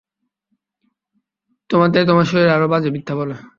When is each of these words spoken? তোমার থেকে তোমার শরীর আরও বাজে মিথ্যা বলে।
তোমার 1.69 1.89
থেকে 1.93 2.05
তোমার 2.05 2.25
শরীর 2.25 2.49
আরও 2.49 2.67
বাজে 2.67 2.89
মিথ্যা 2.91 3.13
বলে। 3.15 3.35